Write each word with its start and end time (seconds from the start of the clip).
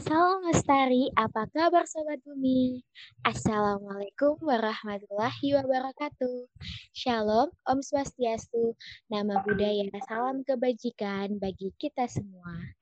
Salam 0.00 0.40
Lestari, 0.48 1.12
apa 1.20 1.44
kabar 1.52 1.84
Sobat 1.84 2.16
Bumi? 2.24 2.80
Assalamualaikum 3.28 4.40
warahmatullahi 4.40 5.52
wabarakatuh. 5.52 6.48
Shalom, 6.96 7.52
Om 7.68 7.84
Swastiastu, 7.84 8.72
nama 9.12 9.44
budaya, 9.44 9.84
salam 10.08 10.48
kebajikan 10.48 11.36
bagi 11.36 11.76
kita 11.76 12.08
semua. 12.08 12.72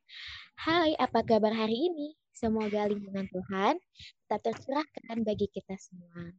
Hai, 0.54 0.94
apa 1.02 1.26
kabar 1.26 1.50
hari 1.50 1.90
ini? 1.90 2.14
Semoga 2.30 2.86
lindungan 2.86 3.26
Tuhan 3.26 3.74
tetap 4.30 4.54
tercurahkan 4.54 5.26
bagi 5.26 5.50
kita 5.50 5.74
semua. 5.82 6.30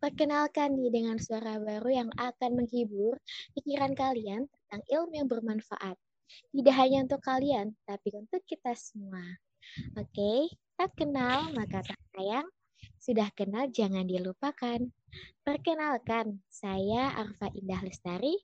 Perkenalkan 0.00 0.72
nih 0.72 0.88
dengan 0.88 1.20
suara 1.20 1.60
baru 1.60 2.08
yang 2.08 2.10
akan 2.16 2.64
menghibur 2.64 3.20
pikiran 3.52 3.92
kalian 3.92 4.48
tentang 4.48 4.82
ilmu 4.88 5.20
yang 5.20 5.28
bermanfaat. 5.28 6.00
Tidak 6.48 6.74
hanya 6.80 7.04
untuk 7.04 7.20
kalian, 7.20 7.76
tapi 7.84 8.08
untuk 8.16 8.40
kita 8.48 8.72
semua. 8.72 9.36
Oke, 9.96 10.52
tak 10.74 10.96
kenal 10.96 11.52
maka 11.52 11.84
tak 11.84 12.00
sayang. 12.16 12.48
Sudah 13.00 13.32
kenal 13.32 13.68
jangan 13.72 14.04
dilupakan. 14.04 14.80
Perkenalkan, 15.40 16.38
saya 16.46 17.10
Arfa 17.16 17.50
Indah 17.56 17.80
Lestari 17.82 18.36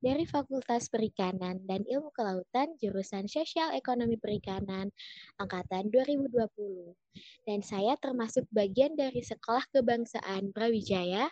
dari 0.00 0.24
Fakultas 0.24 0.88
Perikanan 0.88 1.60
dan 1.66 1.84
Ilmu 1.84 2.14
Kelautan 2.14 2.78
jurusan 2.78 3.26
Sosial 3.26 3.74
Ekonomi 3.74 4.16
Perikanan 4.16 4.88
angkatan 5.36 5.90
2020. 5.90 6.94
Dan 7.44 7.60
saya 7.60 7.98
termasuk 7.98 8.48
bagian 8.54 8.94
dari 8.94 9.20
Sekolah 9.20 9.66
Kebangsaan 9.74 10.54
Brawijaya 10.54 11.28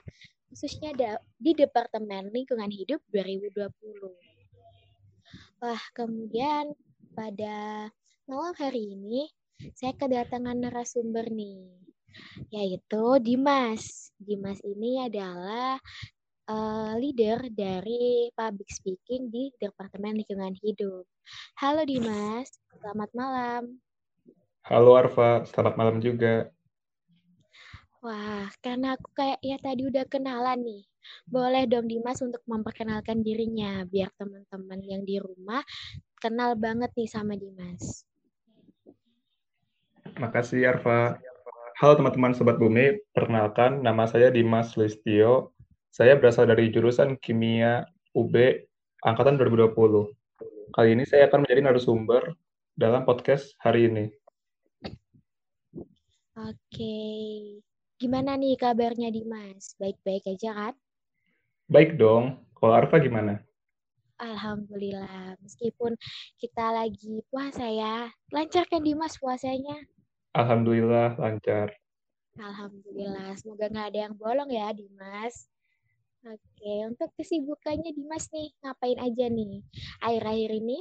khususnya 0.53 0.93
di 1.41 1.57
Departemen 1.57 2.29
Lingkungan 2.29 2.69
Hidup 2.69 3.01
2020. 3.09 3.73
Wah, 5.65 5.85
kemudian 5.97 6.77
pada 7.17 7.89
malam 8.31 8.55
hari 8.55 8.95
ini 8.95 9.27
saya 9.75 9.99
kedatangan 9.99 10.55
narasumber 10.55 11.27
nih, 11.27 11.75
yaitu 12.55 13.19
Dimas. 13.19 14.15
Dimas 14.15 14.63
ini 14.63 15.03
adalah 15.03 15.75
uh, 16.47 16.95
leader 17.03 17.51
dari 17.51 18.31
public 18.31 18.71
speaking 18.71 19.27
di 19.27 19.51
Departemen 19.59 20.23
Lingkungan 20.23 20.55
Hidup. 20.55 21.03
Halo 21.59 21.83
Dimas, 21.83 22.47
selamat 22.79 23.11
malam. 23.11 23.63
Halo 24.63 24.95
Arfa, 24.95 25.43
selamat 25.43 25.75
malam 25.75 25.99
juga. 25.99 26.47
Wah, 28.03 28.51
karena 28.63 28.95
aku 28.99 29.11
kayak 29.19 29.43
ya 29.43 29.59
tadi 29.59 29.83
udah 29.87 30.07
kenalan 30.07 30.63
nih. 30.63 30.83
Boleh 31.27 31.67
dong 31.67 31.91
Dimas 31.91 32.23
untuk 32.23 32.43
memperkenalkan 32.47 33.27
dirinya 33.27 33.83
biar 33.83 34.15
teman-teman 34.15 34.79
yang 34.87 35.03
di 35.03 35.19
rumah 35.19 35.63
kenal 36.23 36.55
banget 36.55 36.95
nih 36.95 37.11
sama 37.11 37.35
Dimas. 37.35 38.07
Makasih 40.23 40.71
Arfa. 40.71 41.19
Halo 41.83 41.99
teman-teman 41.99 42.31
Sobat 42.31 42.55
Bumi, 42.55 42.95
perkenalkan 43.11 43.83
nama 43.83 44.07
saya 44.07 44.31
Dimas 44.31 44.79
Listio. 44.79 45.51
Saya 45.91 46.15
berasal 46.15 46.47
dari 46.47 46.71
jurusan 46.71 47.19
Kimia 47.19 47.83
UB 48.15 48.31
Angkatan 49.03 49.35
2020. 49.35 49.75
Kali 50.79 50.89
ini 50.95 51.03
saya 51.11 51.27
akan 51.27 51.43
menjadi 51.43 51.61
narasumber 51.67 52.39
dalam 52.79 53.03
podcast 53.03 53.51
hari 53.59 53.91
ini. 53.91 54.15
Oke, 56.39 57.03
gimana 57.99 58.39
nih 58.39 58.55
kabarnya 58.55 59.11
Dimas? 59.11 59.75
Baik-baik 59.83 60.23
aja 60.39 60.55
kan? 60.55 60.75
Baik 61.67 61.99
dong. 61.99 62.47
Kalau 62.55 62.79
Arfa 62.79 63.03
gimana? 63.03 63.43
Alhamdulillah, 64.23 65.35
meskipun 65.43 65.99
kita 66.39 66.71
lagi 66.71 67.27
puasa 67.27 67.67
ya. 67.67 68.07
Lancar 68.31 68.71
kan 68.71 68.87
Dimas 68.87 69.19
puasanya? 69.19 69.83
Alhamdulillah 70.33 71.21
lancar. 71.21 71.77
Alhamdulillah, 72.41 73.37
semoga 73.37 73.69
nggak 73.69 73.89
ada 73.93 73.99
yang 74.09 74.15
bolong 74.17 74.49
ya 74.49 74.73
Dimas. 74.73 75.53
Oke, 76.25 76.89
untuk 76.89 77.13
kesibukannya 77.21 77.93
Dimas 77.93 78.33
nih, 78.33 78.49
ngapain 78.65 78.97
aja 78.97 79.27
nih 79.29 79.61
akhir-akhir 80.01 80.51
ini? 80.57 80.79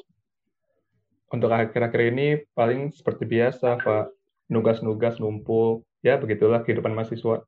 Untuk 1.27 1.51
akhir-akhir 1.51 2.01
ini 2.15 2.27
paling 2.55 2.95
seperti 2.95 3.27
biasa, 3.27 3.75
Pak. 3.83 4.15
Nugas-nugas 4.47 5.19
numpuk, 5.19 5.83
ya 5.99 6.15
begitulah 6.15 6.63
kehidupan 6.63 6.95
mahasiswa. 6.95 7.43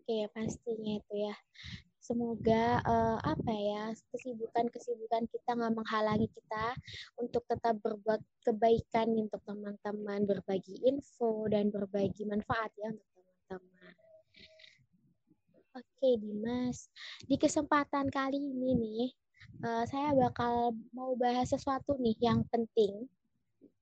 Oke, 0.00 0.18
pastinya 0.32 0.92
itu 0.96 1.14
ya 1.28 1.34
semoga 2.06 2.78
uh, 2.86 3.18
apa 3.18 3.50
ya 3.50 3.90
kesibukan-kesibukan 4.14 5.26
kita 5.26 5.50
nggak 5.58 5.74
menghalangi 5.74 6.30
kita 6.30 6.66
untuk 7.18 7.42
tetap 7.50 7.74
berbuat 7.82 8.22
kebaikan 8.46 9.10
untuk 9.18 9.42
teman-teman 9.42 10.22
berbagi 10.22 10.78
info 10.86 11.50
dan 11.50 11.74
berbagi 11.74 12.22
manfaat 12.30 12.70
ya 12.78 12.94
untuk 12.94 13.10
teman-teman. 13.50 13.94
Oke 15.74 16.10
Dimas, 16.22 16.86
di 17.26 17.34
kesempatan 17.34 18.06
kali 18.14 18.38
ini 18.38 18.70
nih 18.78 19.06
uh, 19.66 19.84
saya 19.90 20.14
bakal 20.14 20.78
mau 20.94 21.18
bahas 21.18 21.50
sesuatu 21.50 21.98
nih 21.98 22.14
yang 22.22 22.46
penting 22.54 23.10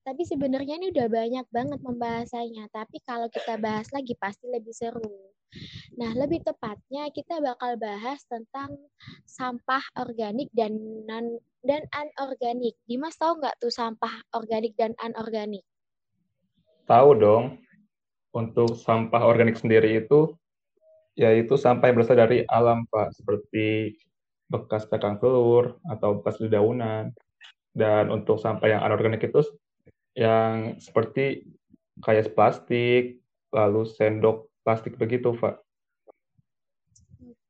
tapi 0.04 0.20
sebenarnya 0.28 0.76
ini 0.76 0.92
udah 0.92 1.08
banyak 1.08 1.46
banget 1.48 1.80
membahasanya. 1.80 2.68
Tapi 2.68 3.00
kalau 3.08 3.24
kita 3.32 3.56
bahas 3.56 3.88
lagi 3.88 4.12
pasti 4.20 4.44
lebih 4.52 4.76
seru. 4.76 5.33
Nah, 5.94 6.10
lebih 6.14 6.42
tepatnya 6.42 7.06
kita 7.14 7.38
bakal 7.38 7.78
bahas 7.78 8.22
tentang 8.26 8.74
sampah 9.22 9.82
organik 9.98 10.50
dan 10.50 10.74
non 11.06 11.38
dan 11.62 11.86
anorganik. 11.94 12.74
Dimas 12.84 13.16
tahu 13.16 13.40
nggak 13.40 13.56
tuh 13.62 13.72
sampah 13.72 14.12
organik 14.36 14.74
dan 14.74 14.92
anorganik? 15.00 15.62
Tahu 16.84 17.10
dong. 17.16 17.44
Untuk 18.34 18.74
sampah 18.74 19.22
organik 19.22 19.54
sendiri 19.54 20.02
itu 20.02 20.34
yaitu 21.14 21.54
sampah 21.54 21.86
yang 21.86 21.96
berasal 22.02 22.18
dari 22.18 22.42
alam, 22.50 22.90
Pak, 22.90 23.14
seperti 23.14 23.94
bekas 24.50 24.90
cangkang 24.90 25.22
telur 25.22 25.78
atau 25.86 26.18
bekas 26.18 26.42
dedaunan. 26.42 27.14
Dan 27.74 28.10
untuk 28.10 28.38
sampah 28.42 28.66
yang 28.70 28.82
anorganik 28.82 29.22
itu 29.22 29.42
yang 30.14 30.78
seperti 30.78 31.46
kayak 32.02 32.34
plastik, 32.34 33.22
lalu 33.54 33.86
sendok 33.86 34.50
plastik 34.64 34.96
begitu, 34.96 35.36
Pak. 35.36 35.60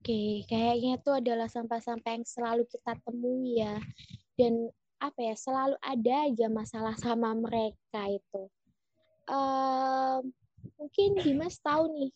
Oke, 0.04 0.44
kayaknya 0.50 1.00
itu 1.00 1.10
adalah 1.14 1.48
sampah-sampah 1.48 2.12
yang 2.12 2.26
selalu 2.28 2.68
kita 2.68 2.92
temui 3.06 3.64
ya. 3.64 3.80
Dan 4.36 4.68
apa 5.00 5.16
ya, 5.16 5.32
selalu 5.32 5.80
ada 5.80 6.14
aja 6.28 6.46
masalah 6.52 6.92
sama 7.00 7.32
mereka 7.32 8.02
itu. 8.12 8.42
Uh, 9.24 10.20
mungkin 10.76 11.16
Dimas 11.24 11.56
tahu 11.64 11.88
nih, 11.88 12.12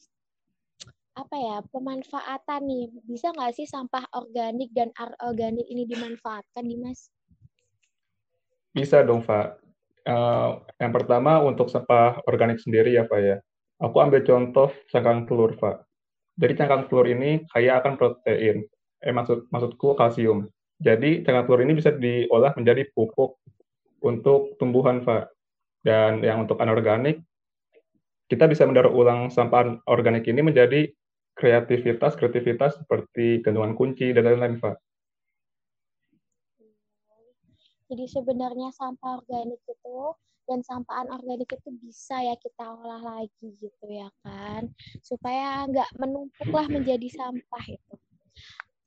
apa 1.16 1.36
ya, 1.40 1.56
pemanfaatan 1.72 2.60
nih. 2.68 2.92
Bisa 3.08 3.32
nggak 3.32 3.56
sih 3.56 3.64
sampah 3.64 4.04
organik 4.12 4.68
dan 4.76 4.92
organik 5.24 5.64
ini 5.72 5.88
dimanfaatkan, 5.88 6.68
Dimas? 6.68 7.08
Bisa 8.76 9.00
dong, 9.00 9.24
Pak 9.24 9.68
Uh, 10.08 10.64
yang 10.80 10.88
pertama 10.88 11.36
untuk 11.44 11.68
sampah 11.68 12.24
organik 12.24 12.56
sendiri 12.64 12.96
ya 12.96 13.04
Pak 13.04 13.20
ya. 13.20 13.36
Aku 13.78 13.96
ambil 14.02 14.26
contoh 14.26 14.74
cangkang 14.90 15.30
telur 15.30 15.54
Pak. 15.54 15.86
Jadi 16.34 16.52
cangkang 16.58 16.90
telur 16.90 17.06
ini 17.06 17.46
kaya 17.50 17.78
akan 17.78 17.94
protein. 17.94 18.66
Eh 18.98 19.14
maksud 19.14 19.46
maksudku 19.54 19.94
kalsium. 19.94 20.50
Jadi 20.82 21.22
cangkang 21.22 21.46
telur 21.46 21.62
ini 21.62 21.78
bisa 21.78 21.94
diolah 21.94 22.50
menjadi 22.58 22.90
pupuk 22.90 23.38
untuk 24.02 24.58
tumbuhan 24.58 25.06
Pak. 25.06 25.30
Dan 25.86 26.26
yang 26.26 26.42
untuk 26.42 26.58
anorganik 26.58 27.22
kita 28.28 28.50
bisa 28.50 28.66
mendaur 28.66 28.90
ulang 28.90 29.30
sampah 29.30 29.80
organik 29.88 30.26
ini 30.26 30.42
menjadi 30.42 30.90
kreativitas 31.38 32.18
kreativitas 32.18 32.82
seperti 32.82 33.40
gantungan 33.46 33.78
kunci 33.78 34.10
dan 34.10 34.26
lain-lain 34.26 34.58
Pak. 34.58 34.76
Jadi 37.88 38.04
sebenarnya 38.10 38.68
sampah 38.74 39.22
organik 39.22 39.62
itu 39.64 39.98
dan 40.48 40.64
sampah 40.64 41.04
anorganik 41.04 41.52
itu 41.52 41.70
bisa 41.84 42.16
ya 42.24 42.32
kita 42.40 42.64
olah 42.64 43.04
lagi 43.04 43.48
gitu 43.60 43.86
ya 43.86 44.08
kan 44.24 44.72
supaya 45.04 45.68
nggak 45.68 45.90
menumpuk 46.00 46.48
lah 46.48 46.64
menjadi 46.72 47.08
sampah 47.12 47.64
itu. 47.68 47.94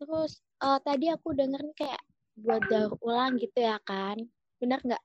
Terus 0.02 0.42
uh, 0.66 0.82
tadi 0.82 1.14
aku 1.14 1.38
denger 1.38 1.62
nih 1.62 1.78
kayak 1.78 2.02
buat 2.42 2.66
daur 2.66 2.98
ulang 3.06 3.38
gitu 3.38 3.62
ya 3.62 3.78
kan, 3.86 4.18
benar 4.58 4.82
nggak? 4.82 5.04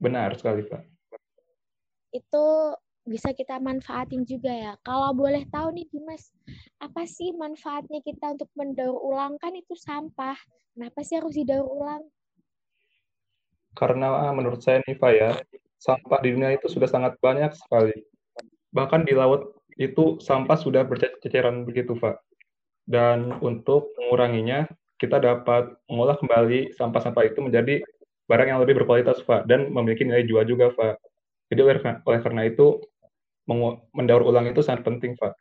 Benar 0.00 0.32
sekali 0.40 0.64
pak. 0.64 0.80
Itu 2.08 2.72
bisa 3.04 3.36
kita 3.36 3.60
manfaatin 3.60 4.24
juga 4.24 4.48
ya. 4.48 4.72
Kalau 4.80 5.12
boleh 5.12 5.44
tahu 5.52 5.76
nih 5.76 5.84
Dimas, 5.92 6.32
apa 6.80 7.04
sih 7.04 7.36
manfaatnya 7.36 8.00
kita 8.00 8.32
untuk 8.32 8.48
mendaur 8.56 8.96
ulang 8.96 9.36
kan 9.36 9.52
itu 9.52 9.76
sampah. 9.76 10.40
Kenapa 10.72 11.04
sih 11.04 11.20
harus 11.20 11.36
didaur 11.36 11.68
ulang? 11.68 12.08
Karena 13.76 14.32
menurut 14.32 14.64
saya 14.64 14.80
nih 14.86 14.96
Pak 14.96 15.12
ya, 15.12 15.30
sampah 15.84 16.24
di 16.24 16.32
dunia 16.32 16.56
itu 16.56 16.72
sudah 16.72 16.88
sangat 16.88 17.20
banyak 17.20 17.52
sekali. 17.52 17.92
Bahkan 18.72 19.04
di 19.04 19.12
laut 19.12 19.60
itu 19.76 20.16
sampah 20.16 20.56
sudah 20.56 20.88
berceceran 20.88 21.68
begitu 21.68 21.92
Pak. 22.00 22.24
Dan 22.88 23.36
untuk 23.44 23.92
menguranginya, 24.00 24.64
kita 24.96 25.20
dapat 25.20 25.76
mengolah 25.92 26.16
kembali 26.16 26.72
sampah-sampah 26.72 27.28
itu 27.28 27.44
menjadi 27.44 27.84
barang 28.24 28.48
yang 28.48 28.60
lebih 28.64 28.80
berkualitas 28.80 29.20
Pak 29.20 29.44
dan 29.44 29.68
memiliki 29.68 30.08
nilai 30.08 30.24
jual 30.24 30.48
juga 30.48 30.72
Pak. 30.72 30.96
Jadi 31.52 31.60
oleh, 31.60 32.20
karena 32.24 32.48
itu 32.48 32.80
mendaur 33.92 34.24
ulang 34.24 34.48
itu 34.48 34.64
sangat 34.64 34.88
penting, 34.88 35.12
Pak. 35.20 35.36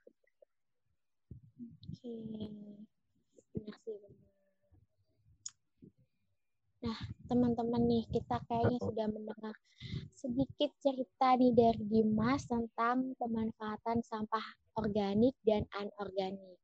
Nah, 6.83 6.99
teman-teman 7.31 7.79
nih, 7.87 8.03
kita 8.11 8.43
kayaknya 8.43 8.75
sudah 8.83 9.07
mendengar 9.07 9.55
sedikit 10.23 10.71
cerita 10.79 11.35
nih 11.35 11.51
dari 11.51 11.83
Dimas 11.83 12.47
tentang 12.47 13.11
pemanfaatan 13.19 13.99
sampah 14.07 14.45
organik 14.79 15.35
dan 15.43 15.67
anorganik. 15.75 16.55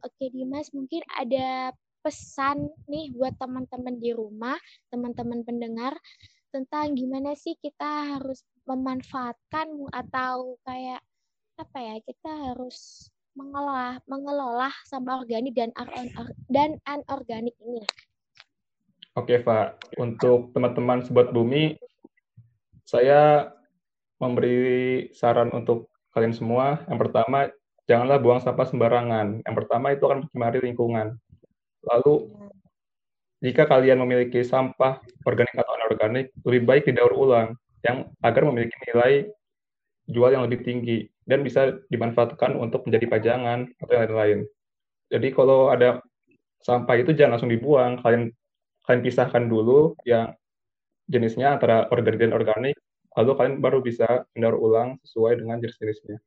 Oke, 0.00 0.32
Dimas, 0.32 0.72
mungkin 0.72 1.04
ada 1.20 1.76
pesan 2.00 2.72
nih 2.88 3.12
buat 3.12 3.36
teman-teman 3.36 4.00
di 4.00 4.16
rumah, 4.16 4.56
teman-teman 4.88 5.44
pendengar, 5.44 5.92
tentang 6.50 6.96
gimana 6.96 7.36
sih 7.36 7.52
kita 7.60 8.16
harus 8.16 8.42
memanfaatkan 8.64 9.68
atau 9.92 10.56
kayak 10.64 11.04
apa 11.60 11.78
ya, 11.78 11.96
kita 12.00 12.32
harus 12.50 13.08
mengelola 13.36 13.96
mengelola 14.08 14.68
sampah 14.88 15.24
organik 15.24 15.52
dan 15.52 15.70
dan 16.48 16.80
anorganik 16.88 17.56
ini. 17.60 17.84
Oke, 19.12 19.44
Pak. 19.44 19.92
Untuk 20.00 20.56
teman-teman 20.56 21.04
Sobat 21.04 21.36
Bumi, 21.36 21.76
saya 22.92 23.48
memberi 24.20 25.08
saran 25.16 25.48
untuk 25.56 25.88
kalian 26.12 26.36
semua. 26.36 26.84
Yang 26.92 27.08
pertama, 27.08 27.48
janganlah 27.88 28.20
buang 28.20 28.44
sampah 28.44 28.68
sembarangan. 28.68 29.40
Yang 29.48 29.54
pertama, 29.64 29.96
itu 29.96 30.04
akan 30.04 30.28
mencemari 30.28 30.60
lingkungan. 30.60 31.16
Lalu, 31.88 32.28
jika 33.40 33.64
kalian 33.64 34.04
memiliki 34.04 34.44
sampah 34.44 35.00
organik 35.24 35.56
atau 35.56 35.72
anorganik, 35.80 36.30
lebih 36.44 36.62
baik 36.68 36.82
didaur 36.86 37.16
ulang 37.16 37.56
yang 37.82 38.12
agar 38.22 38.46
memiliki 38.46 38.76
nilai 38.86 39.32
jual 40.06 40.30
yang 40.30 40.46
lebih 40.46 40.62
tinggi 40.62 41.10
dan 41.26 41.42
bisa 41.42 41.82
dimanfaatkan 41.90 42.54
untuk 42.54 42.86
menjadi 42.86 43.06
pajangan 43.10 43.66
atau 43.82 43.90
yang 43.90 44.02
lain-lain. 44.06 44.38
Jadi 45.10 45.28
kalau 45.34 45.74
ada 45.74 45.98
sampah 46.62 46.94
itu 47.02 47.10
jangan 47.18 47.34
langsung 47.34 47.50
dibuang, 47.50 47.98
kalian 47.98 48.30
kalian 48.86 49.02
pisahkan 49.02 49.42
dulu 49.50 49.98
yang 50.06 50.30
jenisnya 51.08 51.58
antara 51.58 51.88
organik 51.90 52.20
dan 52.22 52.34
organik, 52.34 52.76
lalu 53.16 53.30
kalian 53.36 53.56
baru 53.60 53.78
bisa 53.84 54.26
mendaur 54.32 54.56
ulang 54.58 54.98
sesuai 55.06 55.42
dengan 55.42 55.58
jenis-jenisnya. 55.60 56.18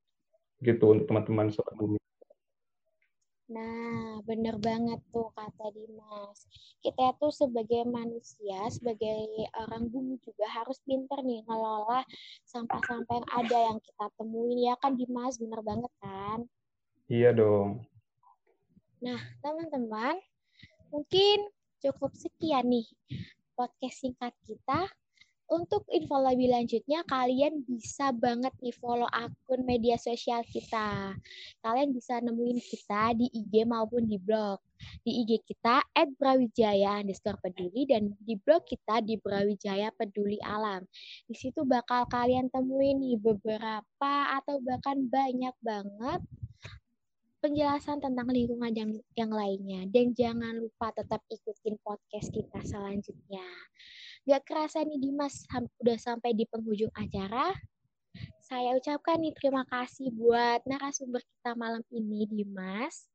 Gitu 0.63 0.85
untuk 0.87 1.05
teman-teman 1.11 1.51
sobat 1.51 1.75
bumi. 1.75 1.99
Nah, 3.45 4.25
bener 4.25 4.57
banget 4.57 4.97
tuh 5.13 5.29
kata 5.37 5.69
Dimas. 5.69 6.49
Kita 6.81 7.13
tuh 7.21 7.29
sebagai 7.29 7.85
manusia, 7.85 8.57
sebagai 8.73 9.29
orang 9.53 9.85
bumi 9.85 10.17
juga 10.25 10.49
harus 10.49 10.81
pinter 10.81 11.21
nih 11.21 11.45
ngelola 11.45 12.01
sampah-sampah 12.49 13.21
yang 13.21 13.29
ada 13.29 13.57
yang 13.69 13.77
kita 13.77 14.05
temuin. 14.17 14.65
Ya 14.65 14.73
kan 14.81 14.97
Dimas, 14.97 15.37
bener 15.37 15.61
banget 15.61 15.93
kan? 16.01 16.49
Iya 17.05 17.37
dong. 17.37 17.85
Nah, 19.05 19.21
teman-teman, 19.45 20.17
mungkin 20.89 21.45
cukup 21.85 22.17
sekian 22.17 22.65
nih 22.65 22.89
podcast 23.55 24.03
singkat 24.03 24.35
kita. 24.43 24.91
Untuk 25.45 25.85
info 25.93 26.17
lebih 26.25 26.49
lanjutnya, 26.49 27.05
kalian 27.05 27.61
bisa 27.69 28.09
banget 28.09 28.49
nih 28.65 28.73
follow 28.73 29.05
akun 29.13 29.61
media 29.61 29.93
sosial 29.93 30.41
kita. 30.49 31.13
Kalian 31.61 31.93
bisa 31.93 32.17
nemuin 32.17 32.57
kita 32.57 33.13
di 33.13 33.29
IG 33.29 33.61
maupun 33.69 34.09
di 34.09 34.17
blog. 34.17 34.57
Di 35.05 35.21
IG 35.21 35.45
kita 35.45 35.85
at 35.85 36.09
Brawijaya 36.17 36.97
underscore 36.97 37.37
peduli 37.45 37.85
dan 37.85 38.17
di 38.25 38.33
blog 38.41 38.65
kita 38.65 39.05
di 39.05 39.21
Brawijaya 39.21 39.93
Peduli 39.93 40.41
Alam. 40.41 40.81
Di 41.29 41.37
situ 41.37 41.61
bakal 41.61 42.09
kalian 42.09 42.49
temuin 42.49 42.97
nih 42.97 43.21
beberapa 43.21 44.13
atau 44.41 44.57
bahkan 44.65 44.97
banyak 45.05 45.53
banget 45.61 46.25
penjelasan 47.45 48.01
tentang 48.01 48.25
lingkungan 48.33 48.73
yang, 48.73 48.91
yang 49.13 49.29
lainnya. 49.29 49.85
Dan 49.93 50.17
jangan 50.17 50.57
lupa 50.57 50.89
tetap 50.97 51.21
ikutin 51.29 51.77
podcast 51.85 52.33
kita 52.33 52.59
selanjutnya. 52.65 53.45
Gak 54.25 54.49
kerasa 54.49 54.81
nih 54.81 54.97
Dimas 54.97 55.45
udah 55.77 55.97
sampai 56.01 56.33
di 56.33 56.49
penghujung 56.49 56.89
acara. 56.97 57.53
Saya 58.41 58.73
ucapkan 58.73 59.21
nih 59.21 59.37
terima 59.37 59.61
kasih 59.69 60.09
buat 60.17 60.65
narasumber 60.65 61.21
kita 61.21 61.53
malam 61.53 61.85
ini 61.93 62.25
Dimas. 62.25 63.05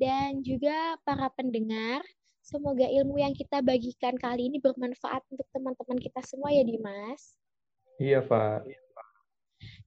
Dan 0.00 0.40
juga 0.40 0.96
para 1.04 1.28
pendengar, 1.36 2.00
semoga 2.40 2.88
ilmu 2.88 3.20
yang 3.20 3.36
kita 3.36 3.60
bagikan 3.60 4.16
kali 4.16 4.48
ini 4.48 4.56
bermanfaat 4.56 5.20
untuk 5.28 5.44
teman-teman 5.52 6.00
kita 6.00 6.24
semua 6.24 6.48
ya 6.48 6.64
Dimas. 6.64 7.36
Iya 8.00 8.24
Pak. 8.24 8.83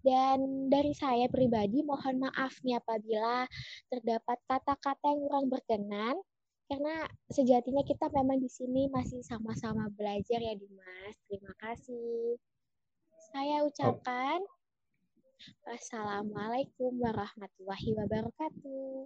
Dan 0.08 0.72
dari 0.72 0.96
saya 0.96 1.28
pribadi 1.28 1.84
mohon 1.84 2.24
maaf 2.24 2.56
nih 2.64 2.80
apabila 2.80 3.44
terdapat 3.92 4.40
kata-kata 4.48 5.04
yang 5.12 5.20
kurang 5.28 5.46
berkenan 5.52 6.16
karena 6.72 7.08
sejatinya 7.28 7.84
kita 7.84 8.08
memang 8.16 8.40
di 8.40 8.48
sini 8.48 8.88
masih 8.88 9.20
sama-sama 9.28 9.92
belajar 9.92 10.40
ya 10.40 10.56
Dimas. 10.56 11.16
Terima 11.28 11.52
kasih. 11.60 12.40
Saya 13.36 13.68
ucapkan 13.68 14.40
Wassalamualaikum 15.68 16.98
warahmatullahi 16.98 17.94
wabarakatuh. 17.94 19.06